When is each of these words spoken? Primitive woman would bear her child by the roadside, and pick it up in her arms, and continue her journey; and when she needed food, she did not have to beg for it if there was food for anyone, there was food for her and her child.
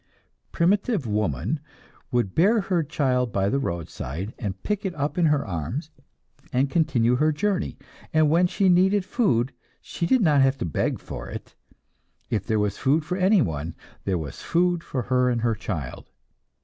Primitive 0.51 1.05
woman 1.05 1.59
would 2.11 2.33
bear 2.33 2.59
her 2.59 2.81
child 2.81 3.31
by 3.31 3.49
the 3.49 3.59
roadside, 3.59 4.33
and 4.39 4.63
pick 4.63 4.83
it 4.83 4.95
up 4.95 5.15
in 5.15 5.27
her 5.27 5.45
arms, 5.45 5.91
and 6.51 6.71
continue 6.71 7.17
her 7.17 7.31
journey; 7.31 7.77
and 8.11 8.27
when 8.27 8.47
she 8.47 8.67
needed 8.67 9.05
food, 9.05 9.53
she 9.79 10.07
did 10.07 10.21
not 10.21 10.41
have 10.41 10.57
to 10.57 10.65
beg 10.65 10.97
for 10.99 11.29
it 11.29 11.53
if 12.31 12.47
there 12.47 12.57
was 12.57 12.79
food 12.79 13.05
for 13.05 13.15
anyone, 13.17 13.75
there 14.03 14.17
was 14.17 14.41
food 14.41 14.83
for 14.83 15.03
her 15.03 15.29
and 15.29 15.41
her 15.41 15.53
child. 15.53 16.09